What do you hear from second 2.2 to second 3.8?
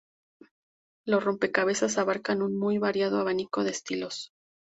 un muy variado abanico de